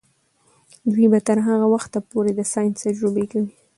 [0.93, 3.51] دوی به تر هغه وخته پورې د ساینس تجربې کوي.